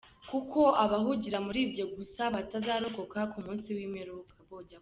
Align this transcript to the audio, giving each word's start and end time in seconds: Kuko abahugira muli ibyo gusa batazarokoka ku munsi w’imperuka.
Kuko 0.29 0.59
abahugira 0.83 1.37
muli 1.45 1.59
ibyo 1.67 1.85
gusa 1.95 2.21
batazarokoka 2.35 3.19
ku 3.31 3.37
munsi 3.45 3.69
w’imperuka. 3.77 4.33